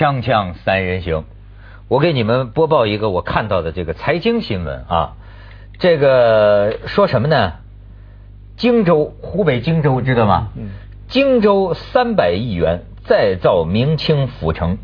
[0.00, 1.24] 锵锵三人行，
[1.86, 5.12] 我给你们播报一个我看到的这个财经新闻啊，
[5.78, 7.52] 这个说什么呢？
[8.56, 10.52] 荆州，湖北荆州知道吗？
[10.56, 10.70] 嗯。
[11.08, 14.78] 荆州三百亿元再造明清府城，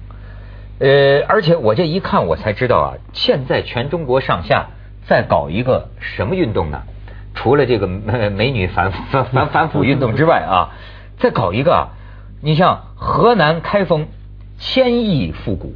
[0.81, 4.67] 呃，而且我这一看我才知道啊，现在全中国上下
[5.07, 6.83] 在搞一个什么运动呢？
[7.33, 10.77] 除了这个美女反反反反腐运动之外啊，
[11.19, 11.89] 在搞一个，
[12.43, 14.09] 你像河南开封。
[14.59, 15.75] 千亿复古，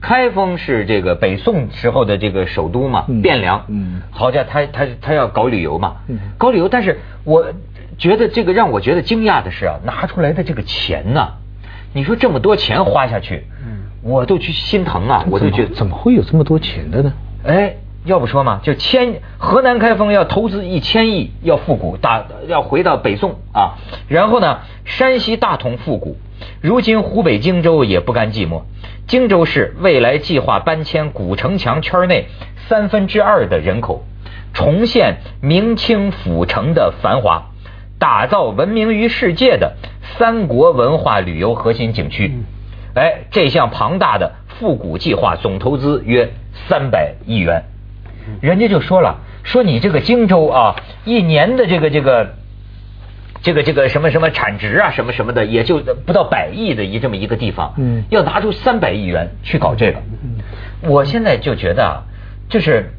[0.00, 3.64] 开封是这个北宋时候的这个首都嘛，汴梁。
[3.68, 5.96] 嗯，好家伙，他他他要搞旅游嘛，
[6.38, 6.68] 搞旅游。
[6.68, 7.52] 但是我
[7.98, 11.34] 觉得这个让我觉得惊讶的是啊，拿出来的这个钱呢，
[11.92, 17.12] 你说这么多钱花下去，嗯我都去心疼啊，我都觉得怎么会有这么多钱的呢？
[17.44, 26.16] 哎，要不说嘛，就千河南开封要投资一千亿要复古，打要回到北宋啊，然后呢，山西大同复古。
[26.60, 28.64] 如今湖北荆州也不甘寂寞，
[29.06, 32.26] 荆州市未来计划搬迁古城墙圈内
[32.68, 34.04] 三分之二的人口，
[34.52, 37.52] 重现明清府城的繁华，
[37.98, 39.76] 打造闻名于世界的
[40.18, 42.32] 三国文化旅游核心景区。
[42.94, 46.30] 哎，这项庞大的复古计划总投资约
[46.68, 47.64] 三百亿元，
[48.40, 52.34] 人家就说了，说你这个荆州啊，一年的这个这个。
[53.42, 60.38] 这个这个什么什么产值啊，什么什么的，也就不到百亿的一这么一个地方，嗯，要拿出三百亿元去搞这个，嗯，
[60.90, 61.92] 我现在就觉得啊，
[62.48, 62.90] 就是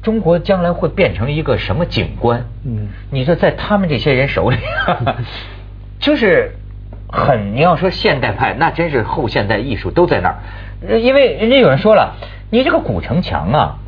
[0.00, 4.56] 中国将来会变成一个什么景观，嗯，你说在他们这些人手里，
[5.98, 6.52] 就是
[7.08, 12.14] 很你要说现代派，那真是后现代艺术都在那儿，因为人家有人说了，
[12.50, 13.78] 你这个古城墙啊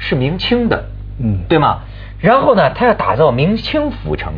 [0.00, 0.84] 是明清的，
[1.22, 1.78] 嗯，对吗？
[2.18, 4.32] 然后呢，他要打造明清府城。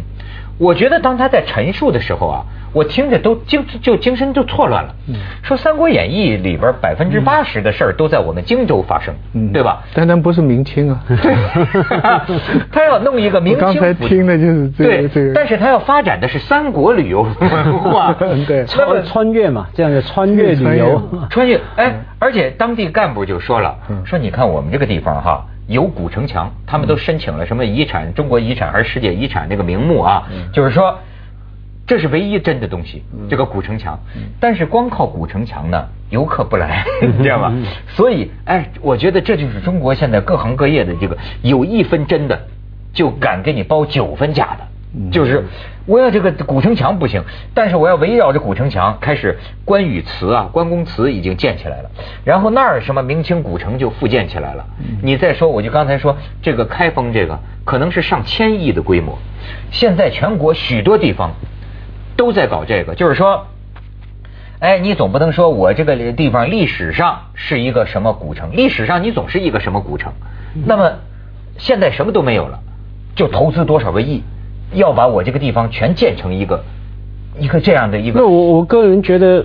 [0.59, 4.95] 我觉得当他在陈述的时候啊，我听着都精就精神就错乱了。
[5.09, 9.83] 嗯说《三国演义》里边百分之八十的事儿都在我们荆州发生，嗯对吧？
[9.95, 11.03] 但咱不是明清啊。
[12.71, 13.61] 他要弄一个明清。
[13.61, 15.33] 刚才听的就是这个。
[15.35, 18.13] 但是他要发展的是三国旅游文化，
[18.47, 21.01] 对，穿穿越嘛，这样的穿越旅游。
[21.31, 25.45] 穿越，哎，而且当地干部就说了，说你看我们这个地方哈。
[25.69, 28.13] 有古城墙，他们都申请了什么遗产？
[28.15, 29.49] 中国遗产还是世界遗产？
[29.49, 30.99] 这个名目啊，就是说
[31.87, 33.99] 这是唯一真的东西，这个古城墙。
[34.41, 37.53] 但是光靠古城墙呢，游客不来， 你知道吗？
[37.89, 42.41] 所以，哎，我觉得这就是中国现在各行各业的这个有一分真的，
[42.93, 44.67] 就敢给你包九分假的。
[45.11, 45.45] 就是
[45.87, 51.91] 我要这个古城墙不行，但是我要围绕着古城墙开始关羽祠啊，关公祠已经建起来了，
[52.25, 54.67] 然后那儿什么明清古城就复建起来了。
[55.03, 59.17] 你再说，我就刚才说这个开封这个可能是上千亿的规模，
[59.71, 61.33] 现在全国许多地方
[62.17, 63.47] 都在搞这个，就是说，
[64.59, 70.13] 哎，你总不能说我这个地方历史上是一个什么古城，历史上你总是一个什么古城，
[70.67, 70.93] 那么
[71.57, 72.61] 现在什么都没有了，
[73.17, 74.23] 就投资多少个亿。
[74.75, 76.63] 要把我这个地方全建成一个
[77.39, 78.21] 一个这样的一个。
[78.21, 79.45] 那我我个人觉得，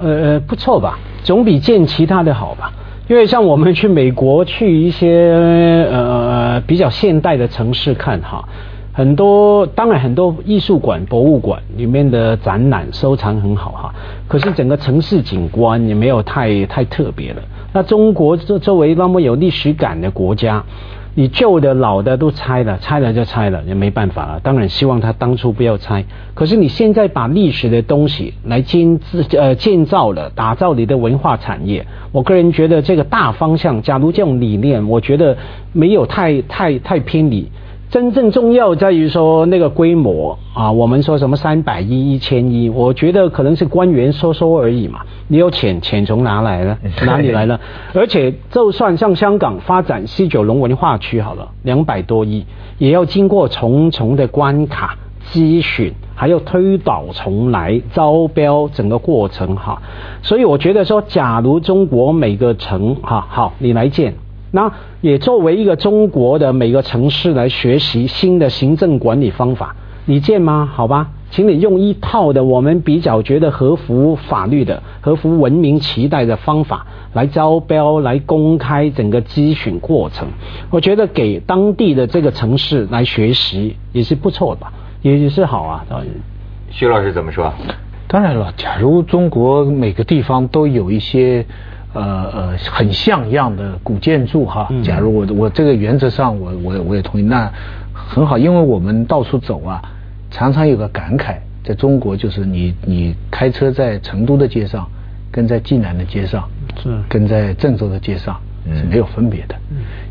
[0.00, 2.72] 呃不错吧，总比建其他的好吧。
[3.08, 8.48] 因为像我们去美国去一些呃比较现代的城市看哈，
[8.92, 13.94] 很多当然很多艺术馆、博物馆里面的展览收藏很好哈，
[14.28, 17.42] 可是整个城市景观也没有太太特别了。
[17.72, 20.62] 那中国作作为那么有历史感的国家。
[21.14, 24.40] 你旧的、老的都拆了，拆了就拆了，也没办法了。
[24.40, 26.04] 当然希望他当初不要拆。
[26.34, 28.98] 可是你现在把历史的东西来建
[29.38, 35.36] 呃建造了，打造你的文化产业，我个人觉得这个大方向，假如这种理念，我觉得
[35.72, 37.50] 没有太太太偏离。
[37.92, 45.00] 真正重要在于说那个规模啊，我们说什么三百亿、一千亿，我觉得可能是官员说说而已嘛。
[45.28, 46.78] 你有钱，钱从哪来呢？
[47.04, 47.60] 哪里来呢？
[47.92, 52.46] 而且就算像香港发展西九龙文化区好了，两百多亿，
[52.78, 54.96] 也要经过重重的关卡
[55.30, 59.82] 咨询，还要推倒重来招标整个过程哈。
[60.22, 64.14] 所以我觉得说，假如中国每个城哈好，你来建。
[64.54, 64.70] 那
[65.00, 70.68] 也作为一个中国的每个城市来学习新的行政管理方法，你见吗？
[70.70, 80.28] 好吧，请你用一套的我们比较觉得合乎法律的、合乎文明期待的方法来招标、来公开整个咨询过程。
[80.68, 84.66] 我觉得给当地的这个城市来学习也是不错的，
[85.00, 85.86] 也是好啊。
[86.68, 87.50] 徐老师怎么说？
[88.06, 91.46] 当然了，假如中国每个地方都有一些。
[91.94, 92.02] 呃
[92.32, 94.68] 呃，很像样的古建筑哈。
[94.82, 97.50] 假如我我这个原则上我我我也同意，那
[97.92, 99.82] 很好，因为我们到处走啊，
[100.30, 104.88] 常常有个感慨，在中国就是你你开车在成都的街上，
[105.30, 106.48] 跟在济南的街上，
[106.82, 109.54] 是跟在郑州的街上嗯是没有分别的。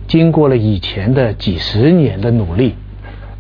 [0.07, 2.75] 经过了以前的几十年的努力，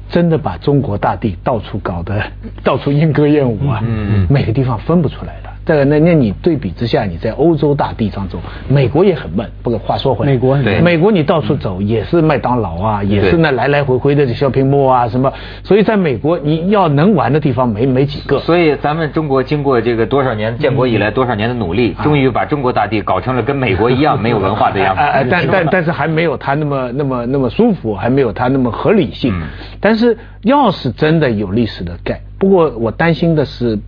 [0.09, 2.21] 真的把中国大地到处搞得
[2.63, 5.40] 到处莺歌燕舞啊，嗯每个地方分不出来的。
[5.65, 9.49] 这个那那你对比之下，你在欧洲大地上走，美国也很闷。
[9.61, 15.31] 不过话说回来，美国很对美国你到处走也是麦当劳啊，也是那来来回回的这小屏幕啊什么，
[15.63, 18.39] 所以在美国你要能玩的地方没没几个。
[18.39, 25.01] 所以咱们中国经过这个多少年建国以来多少年的努力，终于把中国大地搞成了跟美国一样没有文化的样子。
[25.01, 29.31] 哎哎，但但 但是还没有他那么那么那么舒服，还没有他那么合理性。
[29.33, 29.43] 嗯
[29.79, 33.79] 但是要是真的有历史的盖，不过我担心的是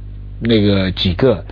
[0.43, 1.43] 那个几个，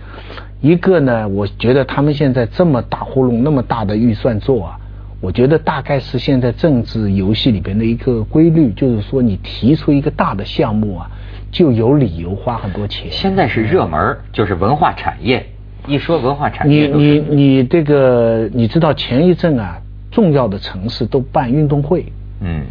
[0.60, 4.78] 一个呢，我觉得他们现在这么大窟窿，那么大的预算做啊。
[5.20, 11.10] 我觉得大概是现在政治游戏里边的一个规律，就是说你提出一个大的项目啊，
[11.52, 13.06] 就有理由花很多钱。
[13.10, 15.46] 现在是热门，就是文化产业。
[15.86, 19.80] 一说文化产业你，你你这个你知道前一阵啊，
[20.10, 22.04] 重要的城市都办运动会，
[22.40, 22.62] 嗯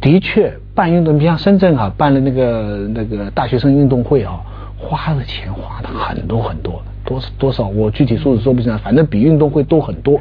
[0.00, 4.40] 的确办运动，你像深圳啊，办了那个那个大学生运动会啊，
[4.84, 10.20] 花的钱花的很多很多，多多少我具体数字说不上，反正比运动会多很多。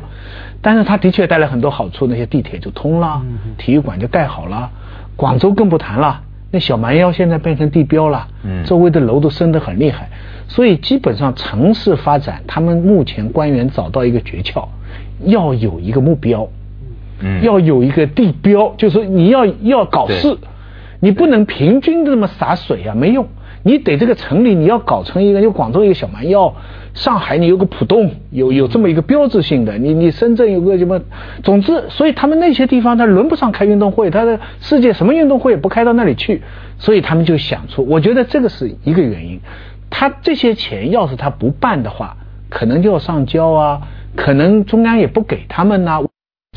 [0.62, 3.22] 但是它的确带来很多好处，那些地铁就通了，
[3.58, 4.72] 体育馆就盖好了，
[5.16, 6.22] 广州更不谈了。
[6.52, 10.08] 那小蛮腰现在变成地标了，嗯周围的楼都升得很厉害，
[10.48, 14.68] 所以基本上城市发展，他们目前官员找到一个诀窍，
[15.26, 16.48] 要有一个目标，
[17.22, 20.38] 嗯要有一个地标，就是你要要搞事，
[21.00, 23.28] 你不能平均的这么洒水啊，没用。
[23.64, 26.54] 你得这个城里你要搞成一个，有广州一个小蛮腰，
[26.94, 31.00] 上海你有个浦东，有有这么一个标志性的，你你深圳有个什么，
[31.44, 36.42] 总之，所以他们那些地方他轮不上开运动会，他的世界什么运动会也不开到那里去，
[36.78, 39.40] 所以他们就想出，我觉得这个是一个原因。
[39.90, 42.18] 他这些钱要是他不办的话，
[42.50, 43.82] 可能就要上交啊，
[44.16, 46.02] 可能中央也不给他们呐、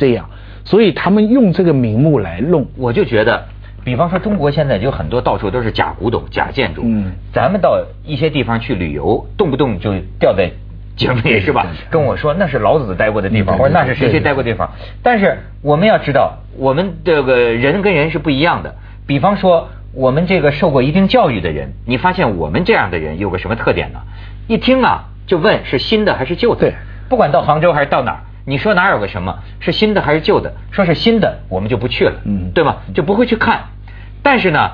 [0.00, 0.28] 这样，
[0.64, 2.66] 所以他们用这个名目来弄。
[2.76, 3.44] 我就觉得，
[3.86, 6.82] 比方说中国现在有很多到处都是假古董、假建筑。
[6.84, 10.50] 嗯咱们到一些地方去旅游，动不动就掉在
[10.96, 14.72] 井里是吧跟我说那是老子待过的地方，或者那是谁谁待过的地方。
[15.04, 18.74] 但是我们要知道，我们这个人跟人是不一样的。
[19.06, 24.00] 比方说，我们这个受过一定教育的人，你发现我们这样的人有个什么特点呢？
[24.48, 26.60] 一听啊，就问是新的还是旧的。
[26.62, 26.74] 对
[27.08, 30.52] 不管到杭州还是到哪儿，你说哪儿有个什么是新的还是旧的？
[30.72, 32.78] 说是新的，我们就不去了，嗯对吧？
[32.92, 33.60] 就不会去看。
[34.26, 34.72] 但是呢，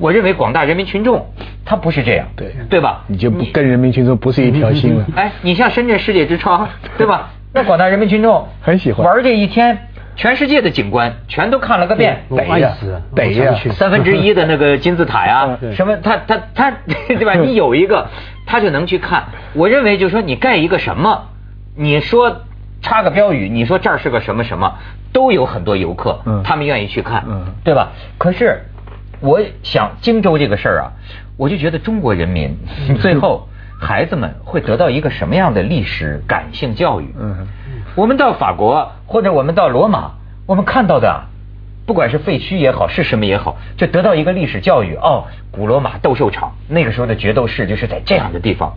[0.00, 1.28] 我认为广大人民群众
[1.64, 3.04] 他不是这样，对对吧？
[3.06, 5.06] 你就不跟人民群众不是一条心了。
[5.14, 6.68] 哎，你像深圳世界之窗，
[6.98, 7.30] 对吧？
[7.52, 9.78] 那广大人民群众很喜欢玩这一天，
[10.16, 12.24] 全世界的景观全都看了个遍。
[12.28, 16.72] 我得呀爱死了，得呀去三分之一的那个金字塔呀 嗯，什么他他他，
[17.06, 17.34] 对吧？
[17.38, 18.08] 你有一个，
[18.44, 19.26] 他就能去看。
[19.52, 21.28] 我认为就是说，你盖一个什么，
[21.76, 22.40] 你说
[22.84, 24.74] 插个标语，你说这儿是个什么什么，
[25.10, 27.92] 都有很多游客嗯，他们愿意去看嗯，对吧？
[28.18, 28.60] 可是
[29.20, 30.92] 我想荆州这个事儿啊，
[31.38, 32.54] 我就觉得中国人民
[33.00, 33.48] 最后
[33.80, 37.14] 孩子们会得到一个什么样的历史感性教育？
[37.18, 37.46] 嗯，
[37.96, 40.12] 我们到法国或者我们到罗马，
[40.46, 41.24] 我们看到的啊，
[41.86, 44.94] 不管是废墟也好，是什么也好，就得到一个历史教育。
[44.96, 48.76] 哦，古罗马斗兽场那个时候的决斗士就是在这样的地方。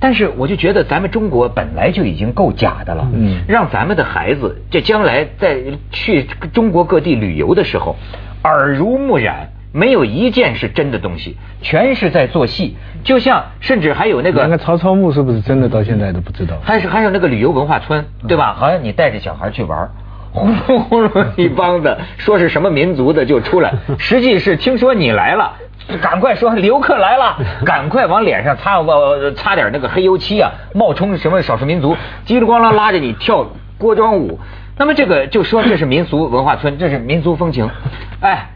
[0.00, 5.58] 但是我就觉得咱们中国本来就已经够假的了，嗯让咱们的孩子这将来在
[5.90, 7.96] 去中国各地旅游的时候，
[8.44, 12.76] 耳濡目染，没有一件是真的东西，全是在做戏。
[13.04, 16.56] 就像甚至还有那个那个曹操墓是不是真的，到现在都不知道。
[16.62, 18.54] 还是还有那个旅游文化村，对吧？
[18.54, 19.90] 好像你带着小孩去玩儿。
[20.30, 25.54] 轰隆轰隆一帮子说是什么民族的就出来，实际是听说你来了，
[26.02, 33.46] 赶快说游客来了， 赶快往脸上擦呃擦点那个黑油漆啊，冒充什么少数民族，叽里咣啷拉着你跳
[33.78, 34.38] 锅庄舞。
[34.76, 37.68] 那么这个就说这是民俗文化村，这是民族风情。
[38.20, 38.48] 哎，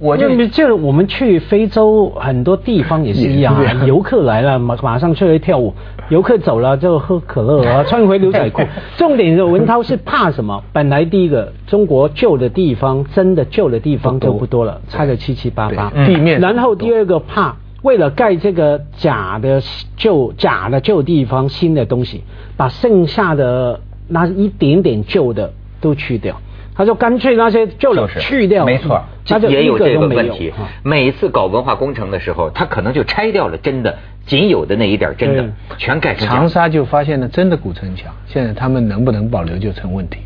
[0.00, 3.54] 我就那么这我们去非洲很多地方也是一样
[3.86, 5.74] 游客来了马马上出来跳舞，
[6.08, 8.62] 游客走了就喝可乐啊， 穿回牛仔裤。
[8.96, 10.62] 重点是文涛是怕什么？
[10.72, 15.90] 本来第一个中国旧的地方，真的旧的地方就不多了，拆的七七八八。
[16.06, 17.56] 地面然后第二个怕。
[17.82, 19.62] 为了盖这个假的
[19.96, 22.22] 旧假的旧地方，新的东西，
[22.54, 26.38] 把剩下的那一点点旧的都去掉。
[26.74, 30.68] 他说干脆那些旧的就是去掉，没错，他就也有这个问题啊。
[30.82, 40.20] 每次搞文化工程的时候，他可能就拆掉了真的仅有的那一点真的，全改成假长沙就发现了真的古城墙，现在他们能不能保留就成问题。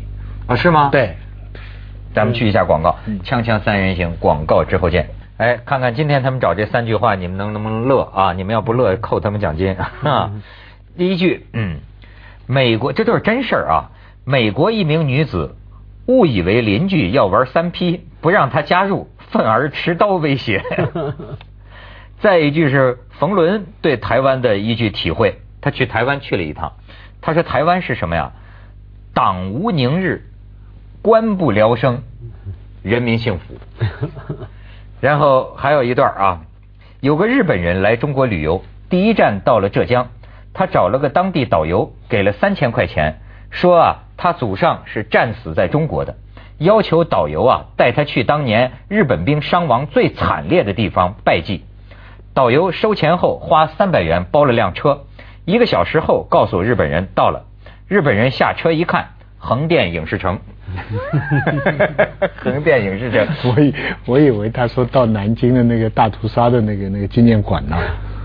[0.47, 1.15] 啊，是吗？，对，
[2.13, 5.09] 咱们去一下广告，嗯锵锵三人行，广告之后见。
[5.37, 8.31] 哎，看看今天他们找这三句话，你们能能不能乐啊？
[8.33, 10.31] 你们要不乐，扣他们奖金 啊。
[10.97, 11.79] 第一句，嗯，
[12.47, 13.91] 美国这都是真事儿啊！
[14.23, 15.55] 美国一名女子
[16.07, 20.63] 误以为邻居要玩三 P，不让他加入，愤而持刀威胁。
[22.19, 26.73] 再一句是冯仑对台湾的一句体会，他去台湾去了一趟，
[27.21, 28.31] 他说台湾是什么呀？
[29.13, 30.25] 党无宁日，
[31.01, 32.03] 官不聊生，
[32.83, 33.55] 人民幸福。
[35.01, 36.41] 然后还有一段啊，
[37.01, 40.09] 有个日本人来中国旅游，第一站到了浙江，
[40.53, 43.21] 他找了个当地导游，给了三千块钱，
[43.55, 46.17] 说啊，他祖上是战死在中国的，
[46.57, 51.63] 要求导游啊带他去当年日本兵伤亡最惨烈的地方拜祭。
[52.33, 55.05] 导游收钱后花三百元包了辆车，
[55.45, 57.45] 一个小时后告诉日本人到了，
[57.87, 59.11] 日本人下车一看，
[59.45, 60.39] 横店影视城。
[62.35, 63.73] 横店影视城，我以
[64.07, 67.77] 我以为他说到南京的那个大屠杀的那个那个纪念馆呢。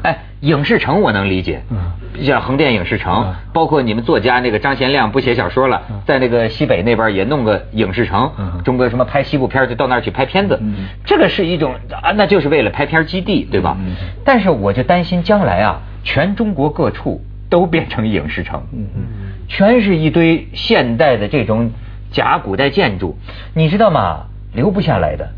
[0.02, 8.32] 哎，影视城我能理解，嗯，像横店影视城，包括你们作家那个张贤亮不写小说了，在那个西北那边也弄个影视城，
[8.64, 10.58] 中国什么拍西部片就到那儿去拍片子，
[11.04, 13.76] 这个是一种啊，那就是为了拍片基地，对吧？
[14.24, 19.02] 但是我就担心将来啊，全中国各处都变成影视城，嗯嗯
[19.48, 21.72] 全是一堆现代的这种。
[22.12, 23.16] 假古代建筑，
[23.54, 24.26] 你知道吗？
[24.52, 25.30] 留不下来的，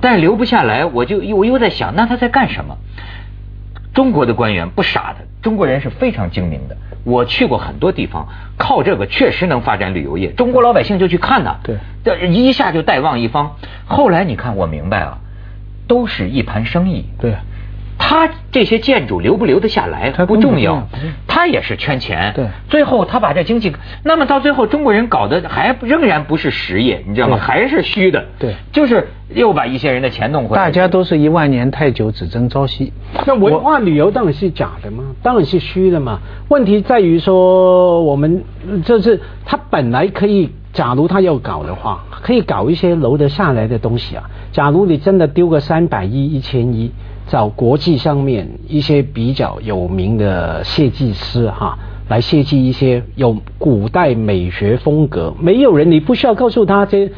[0.00, 2.76] 但留不下来，我就我又在想，那他在干什么？
[3.94, 6.76] 中国的官员不傻的，中国人是非常精明的。
[7.04, 13.54] 我去过很多地方，靠这个确实能发展旅游业，中国老百姓就去看呐，对，这一下就带旺一方。
[13.86, 15.18] 后来你看，我明白啊，
[15.86, 17.04] 都是一盘生意。
[17.20, 17.36] 对。
[18.08, 20.88] 他这些建筑留不留得下来不重要，
[21.26, 22.32] 他也是圈钱。
[22.34, 23.70] 对，最后他把这经济，
[24.02, 27.36] 那么到最后中国人搞的还仍然不是实业，你知道吗？
[27.36, 28.24] 还是虚的。
[28.38, 30.64] 对，就是又把一些人的钱弄回来。
[30.64, 32.94] 大家都是一万年太久，只争朝夕。
[33.26, 35.04] 那文化旅游当然是假的吗？
[35.22, 36.20] 当然是虚的嘛。
[36.48, 38.42] 问题在于说，我们
[38.86, 44.22] 就是他本来可以，假如他要搞的话，可以搞一些留得下来的东西啊。
[44.50, 46.90] 假如你真的丢个三百亿、一千亿。
[47.28, 57.10] 找国际上面一些比较有名的设计师哈，来设计一些有古代美学风格，没有人，你不需要告诉他这。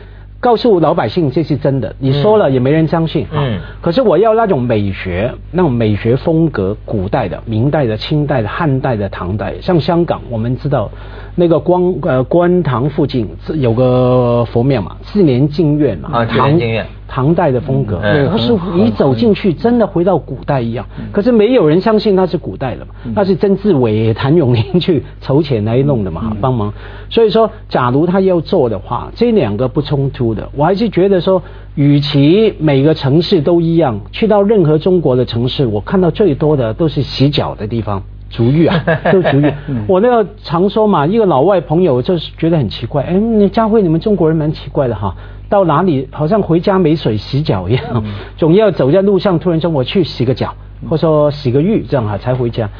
[0.43, 3.27] 告诉老百姓这是真的，你说了也没人相信。
[3.31, 3.61] 嗯。
[3.83, 10.91] 可是我要那种美学，那种美学风格，古代的、明代的、清代的、汉代的、唐代，像香港，我们知道
[11.35, 16.09] 那个光呃观塘附近有个佛庙嘛，四年净院嘛。
[16.11, 16.87] 啊，唐净院。
[17.13, 18.01] 唐代的风格，
[18.31, 20.87] 它是你走进去真的回到古代一样。
[21.11, 26.73] 可是没有人相信那是古代的嘛，那是曾志伟、谭咏麟去筹钱来弄的嘛，帮忙。
[27.09, 30.49] 所以说，假如他要做的话，这两个不冲突的。
[30.57, 31.43] 我还是觉得说，
[31.75, 38.83] 与其每个城市都一样，去到任何中国的城市，我看到最多的都是洗脚的地方，足浴啊，
[39.13, 39.53] 都足浴。
[39.87, 45.15] 我那个常说嘛，一个老外朋友就是觉得很奇怪，哎，你佳慧，你们中国人蛮奇怪的哈，
[45.49, 48.05] 到哪里好像回家没水洗脚一样，
[48.39, 50.55] 总要走在路上，突然说我去洗个脚，
[50.89, 52.71] 或者说洗个浴，这样哈才回家。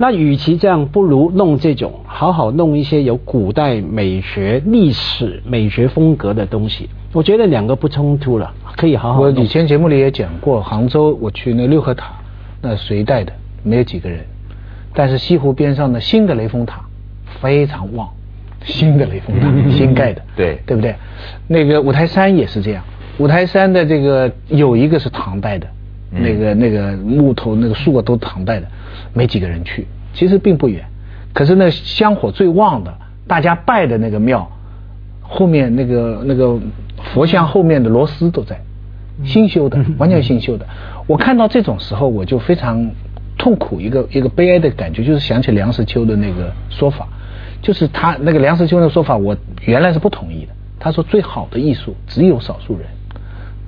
[0.00, 6.88] 那与其这样，不如弄这种，好好弄一些有古代美学、历史美学风格的东西。
[7.12, 9.20] 我觉得两个不冲突了，可以好好。
[9.20, 12.12] 我以前节目里也讲过，杭州我去那六合塔，
[12.62, 13.32] 那谁带的？
[13.64, 14.24] 没有几个人。
[14.94, 16.80] 但是西湖边上的新的雷峰塔
[17.40, 18.08] 非常旺，
[18.64, 20.94] 新的雷峰塔新盖的，对对不对？
[21.46, 22.82] 那个五台山也是这样，
[23.18, 25.66] 五台山的这个有一个是唐代的，
[26.10, 28.66] 那个那个木头那个树都唐代的，
[29.12, 30.84] 没几个人去，其实并不远。
[31.32, 32.92] 可是那香火最旺的，
[33.26, 34.50] 大家拜的那个庙。
[35.30, 36.58] 后面那个那个
[37.12, 38.58] 佛像后面的螺丝都在，
[39.24, 40.66] 新修的， 完全新修的。
[41.06, 42.90] 我看到这种时候，我就非常
[43.38, 47.08] 痛苦，一个一个悲哀的感觉，就是想起梁实秋的那个说法，
[47.62, 50.52] 就是他那个梁实秋的说法，我原来是不同意的。
[50.78, 52.86] 他说最好的艺术只有少数人，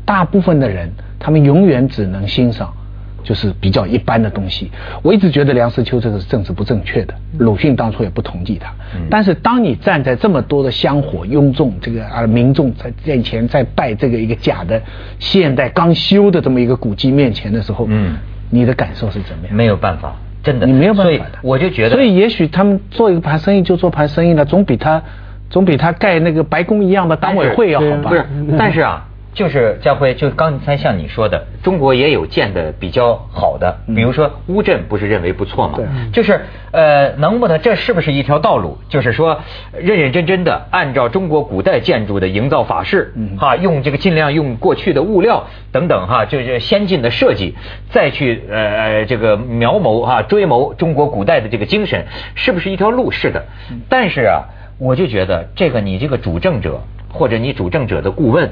[0.04, 2.74] 大部分的人他们永远只能欣赏。
[3.22, 4.70] 就是比较一般的东西，
[5.02, 8.72] 我一直觉得梁实秋这个是政治不正确的，鲁迅当初也不同意他。
[9.10, 14.80] 但是当你站在这么多的香火拥众，这个啊民众在面前在拜这个一个假的
[15.18, 18.16] 现代刚修的这么一个古迹面前的时候，嗯，
[18.50, 19.56] 你的感受是怎么样？
[19.56, 21.38] 没有办法，真的，你没有办法的。
[21.42, 25.02] 我就觉得，所以也许他们做一个盘生意就做盘生意了，总比他
[25.48, 28.10] 总比他盖那个白宫一样的党委会要好吧？
[28.10, 28.24] 不是，
[28.58, 29.06] 但是啊。
[29.32, 35.74] 就是家辉，就刚才像你说的，中国也有建的比较好的，比如说乌镇不是认为不错嘛？
[35.76, 36.40] 对就是
[36.72, 38.78] 呃，能不能这是不是一条道路？
[38.88, 39.40] 就是说
[39.72, 47.54] 认认真真的按照中国古代建筑的营造法式，哈，用这个尽量用过去的物料等等哈，就是先进的设计，
[47.90, 53.10] 再去呃呃这个描摹哈追谋中国古代的这个精神，是不是一条路？
[53.10, 53.44] 是的，
[53.88, 54.44] 但是啊，
[54.80, 56.82] 我就觉得这个你这个主政者
[57.12, 58.50] 或者你主政者的顾问，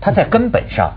[0.00, 0.94] 他在根本上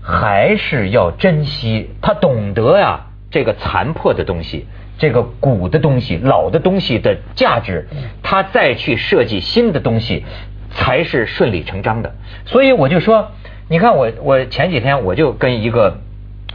[0.00, 4.66] 还是要珍惜，他懂得呀、这个残破的东西。
[4.98, 7.88] 这个古的东西、老的东西的价值，
[8.22, 10.24] 他再去设计新的东西，
[10.72, 12.14] 才是顺理成章的。
[12.44, 13.30] 所以我就说，
[13.68, 15.96] 你看我我前几天我就跟一个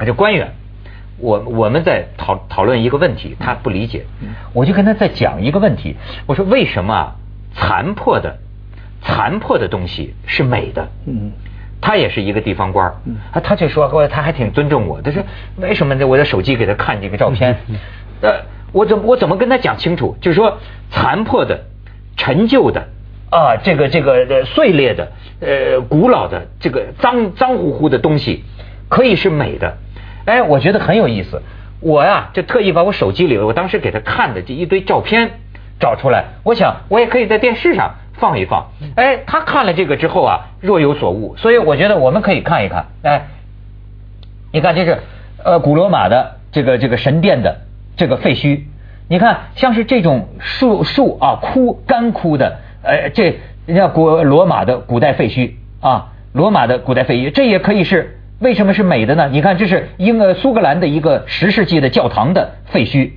[0.06, 0.54] 就官员，
[1.18, 4.06] 我我们在讨讨论一个问题，他不理解，
[4.54, 5.96] 我就跟他在讲一个问题，
[6.28, 7.16] 我说为什么啊
[7.56, 8.38] 残破的
[9.02, 10.88] 残破的东西是美的？
[11.08, 11.32] 嗯，
[11.82, 12.96] 他也是一个地方官儿，
[13.32, 15.24] 啊，他就说，我他还挺尊重我，他说
[15.58, 16.06] 为什么呢？
[16.06, 17.58] 我的手机给他看这个照片，
[18.22, 20.18] 呃，我怎么我怎么跟他讲清楚？
[20.22, 20.58] 就是说
[20.90, 21.66] 残破的、
[22.18, 22.88] 陈旧的
[23.30, 28.44] 啊，这个这个呃碎裂的、呃古老的、这个脏脏乎乎的东西，
[28.90, 29.78] 可以是美的。
[30.26, 31.42] 哎，我觉得很有意思。
[31.80, 35.40] 我呀，就特意把我手机里我当时给他看的这一堆照片
[35.80, 38.72] 找出来，我想我也可以在电视上放一放。
[38.96, 42.86] 哎，他看了这个之后啊，若有所悟，所以我觉得我们可以看一看。
[43.04, 43.28] 哎，
[44.52, 45.00] 你看这是
[45.44, 47.62] 呃古罗马的这个这个神殿的
[47.98, 48.62] 这个废墟，
[49.10, 55.52] 你看像是这种树树啊枯干枯的，呃这人家古罗马的古代废墟
[55.82, 59.30] 啊，罗马的古代废墟，这也可以是为什么是美的呢？
[59.30, 63.12] 你看这是英呃苏格兰的一个十世纪的教堂的废墟，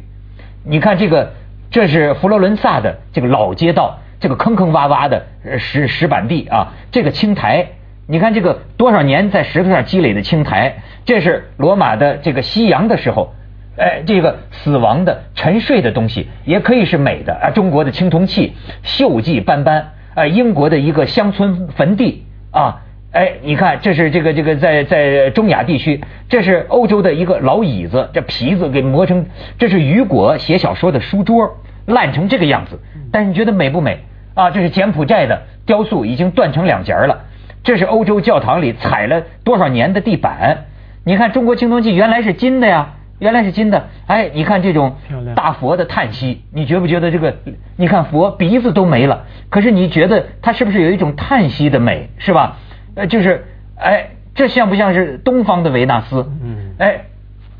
[0.64, 1.34] 你看这个，
[1.70, 5.26] 这是佛罗伦萨的这个老街道，这个坑坑洼洼的
[5.58, 7.66] 石石板地啊，这个青苔，
[8.06, 13.34] 你看这个多少年在石头上积累的青苔，这是罗马的这个夕阳的时候，
[13.76, 22.82] 哎，这个死亡的沉睡的东西也可以是美的啊，中国的青铜器锈迹斑斑啊，英国的一个乡村坟地啊。
[23.10, 29.24] 哎，你看，这是这个这个在在中亚地区，这是欧洲的一个老椅子，这皮子给磨成，
[29.58, 32.78] 这是雨果写小说的书桌，烂成这个样子。
[33.10, 34.00] 但是你觉得美不美
[34.34, 34.50] 啊？
[34.50, 37.24] 这是柬埔寨的雕塑，已经断成两截了。
[37.64, 40.66] 这是欧洲教堂里踩了多少年的地板？
[41.04, 43.88] 你看中国青铜器原来是金的呀，原来是金的。
[44.06, 44.96] 哎，你看这种
[45.34, 47.34] 大佛的叹息，你觉不觉得这个？
[47.76, 52.10] 你看佛鼻子都没了，可是你觉得它是不是有一种叹息的美？
[52.18, 52.58] 是吧？
[52.98, 53.44] 呃，就是，
[53.76, 56.28] 哎，这像不像是东方的维纳斯？
[56.42, 57.02] 嗯哎，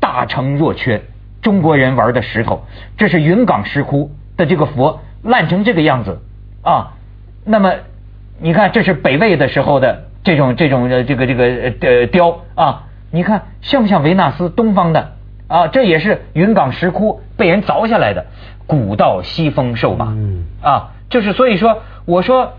[0.01, 1.01] 大成若缺，
[1.41, 2.65] 中国人玩的石头，
[2.97, 6.19] 这是云冈石窟的这个佛烂成这个样子
[6.61, 6.95] 啊。
[7.45, 7.73] 那么
[8.37, 15.13] 你看，这是北魏的时候的这种这种呃这个这个呃呃雕啊，你看像不像维纳斯东方的
[15.47, 15.67] 啊？
[15.67, 18.25] 这也是云冈石窟被人凿下来的，
[18.67, 22.55] 古道西风瘦马嗯啊，就是所以说，我说。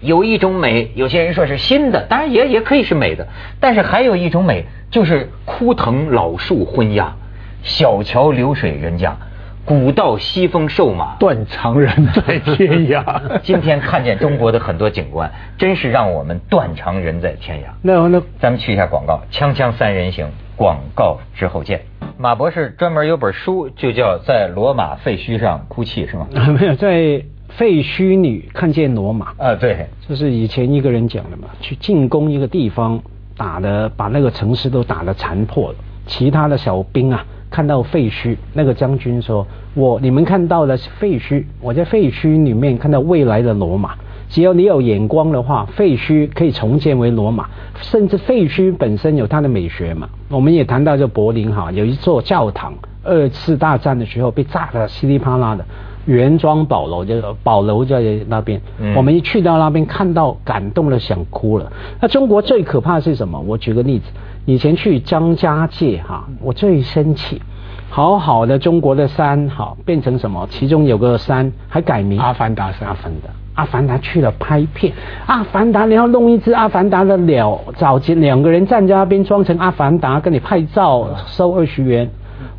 [0.00, 3.26] 有一种美，有些人说是新的，当然也也可以是美的，
[3.60, 7.16] 但是还有一种美，就是枯藤老树昏鸦，
[7.62, 9.16] 小桥流水人家，
[9.64, 11.16] 古道西风瘦马。
[11.18, 13.20] 断肠人在天涯。
[13.42, 17.62] 今天看见中国的很多景观，真是让我们断肠人在天涯。
[17.82, 21.82] 那那咱们去一下广告，锵锵三人行，广告之后见。
[22.16, 26.28] 马博士专门有本书，就叫《在罗马废墟上哭泣》，是吗？
[26.58, 33.00] 没有在废墟里看见罗马，啊，对，这是以前一个人讲的嘛，去进攻一个地方，
[33.36, 35.74] 打的把那个城市都打得残破了，
[36.06, 43.94] 其他的小兵啊看到废墟，那个将军说：“我你们看到的是废墟，我在废墟里面看到未来的罗马。”
[44.28, 47.48] 只要你有眼光的话，废墟可以重建为罗马，
[47.80, 50.06] 甚至废墟本身有它的美学嘛。
[50.28, 55.64] 我们也谈到这柏林哈，有一座教堂，二次大战的时候被炸得稀里啪啦的，
[56.08, 61.70] 原装保楼就保楼在那边，嗯我们一去到那边看到感动的想哭了。
[62.00, 63.38] 那中国最可怕的是什么？
[63.38, 64.06] 我举个例子，
[64.46, 67.42] 以前去张家界哈，我最生气。
[67.90, 70.46] 好好的中国的山，好变成什么？
[70.50, 74.90] 其中有个山还改名阿凡达山阿凡达，阿凡达去了拍片，
[75.26, 82.08] 阿凡达你要弄一只阿凡达的鸟，找几两个人站在那边装成阿凡达跟你拍照，收二十元。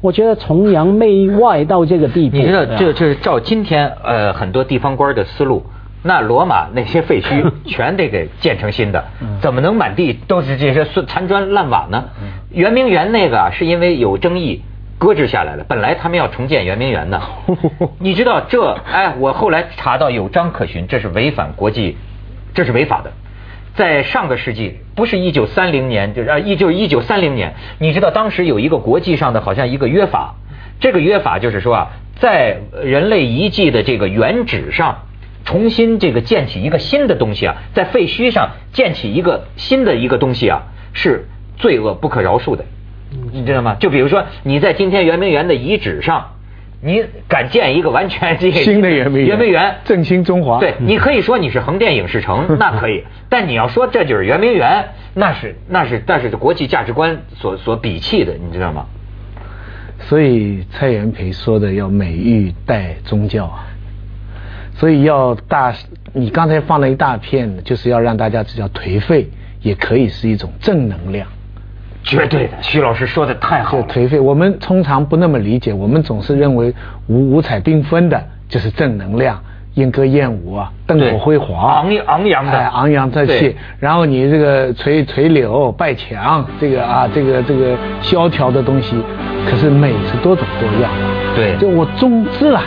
[0.01, 5.65] 我觉得崇洋媚外到这个地步，你知道，这这是照今天呃很多地方官的思路，
[6.03, 9.03] 那罗马那些废墟 全得给建成新的，
[9.41, 12.05] 怎么能满地都是这些碎残砖烂瓦呢？
[12.51, 14.63] 圆明园那个啊，是因为有争议。
[15.01, 17.21] 搁置下来了，本来他们要重建圆明园的，
[17.99, 18.73] 你知道这？
[18.91, 21.95] 哎，我后来查到有章可循，这是违反国际，
[22.53, 23.09] 这是违法的。
[23.75, 30.35] 在上个世纪，不是一九三零年，就是啊，一就是一九三零年，你知道当时有一个国际上的好像一个约法，
[30.79, 35.03] 这个约法就是说啊，在人类遗迹的这个原址上，
[35.45, 41.25] 重新这个建起一个新的东西啊，在废墟上建起一个新的一个东西啊，是
[41.57, 42.65] 罪恶不可饶恕的，
[43.31, 43.75] 你知道吗？
[43.79, 46.31] 就比如说你在今天圆明园的遗址上。
[46.81, 49.27] 你敢建一个完全这个新的圆明园？
[49.27, 50.59] 圆明园振兴中华。
[50.59, 53.03] 对，你可以说你是横店影视城， 那可以。
[53.27, 58.85] 但你要说这就是圆明园，那是那是那是国际价值观所所鄙弃的，你知道吗？
[60.01, 63.67] 所以蔡元培说的要美育带宗教啊，
[64.75, 65.73] 所以要大。
[66.11, 69.27] 你刚才放了一大片，就是要让大家知道颓废
[69.61, 71.27] 也可以是一种正能量。
[72.03, 73.83] 绝对的，徐老师说的太好了。
[73.83, 76.73] 颓废，我们通常不那么理解，我们总是认为
[77.07, 79.39] 五五彩缤纷的就是正能量，
[79.75, 83.55] 莺歌燕舞啊，灯火辉煌，昂昂扬的，昂扬这气。
[83.79, 88.95] 然后你这个垂垂柳拜墙，这个啊，这个这个萧条的东西，
[89.45, 91.35] 可是美是多种多样的。
[91.35, 92.63] 对，就我总之啊，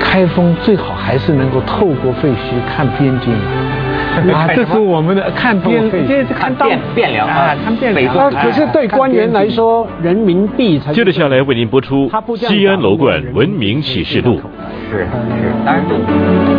[0.00, 3.34] 开封最好还是能够透过废墟看边境。
[4.32, 5.88] 啊，这是我们的看变，
[6.38, 8.30] 看汴汴梁啊，看汴梁。
[8.32, 10.92] 可是对官员来说，人民币才。
[10.92, 14.36] 接着下来为您播出《西安楼冠文明启示录》。
[14.90, 15.06] 是是，
[15.64, 16.57] 当然对。